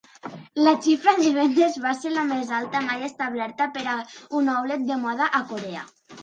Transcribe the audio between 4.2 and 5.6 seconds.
un outlet de moda a